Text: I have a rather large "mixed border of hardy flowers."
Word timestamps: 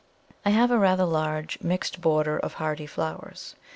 I 0.43 0.49
have 0.49 0.71
a 0.71 0.79
rather 0.79 1.05
large 1.05 1.61
"mixed 1.61 2.01
border 2.01 2.39
of 2.39 2.53
hardy 2.53 2.87
flowers." 2.87 3.53